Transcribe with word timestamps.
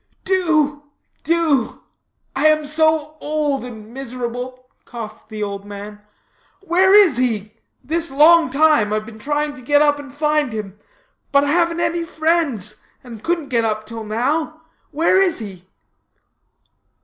"Do, 0.25 0.85
do; 1.21 1.83
I 2.35 2.47
am 2.47 2.65
so 2.65 3.17
old 3.21 3.63
and 3.63 3.93
miserable," 3.93 4.67
coughed 4.83 5.29
the 5.29 5.43
old 5.43 5.63
man. 5.63 6.01
"Where 6.59 6.91
is 6.91 7.17
he? 7.17 7.53
This 7.83 8.09
long 8.09 8.49
time 8.49 8.91
I've 8.91 9.05
been 9.05 9.19
trying 9.19 9.53
to 9.53 9.61
get 9.61 9.79
up 9.83 9.99
and 9.99 10.11
find 10.11 10.53
him. 10.53 10.79
But 11.31 11.43
I 11.43 11.51
haven't 11.51 11.81
any 11.81 12.03
friends, 12.03 12.77
and 13.03 13.23
couldn't 13.23 13.49
get 13.49 13.63
up 13.63 13.85
till 13.85 14.03
now. 14.03 14.63
Where 14.89 15.21
is 15.21 15.37
he?" 15.37 15.67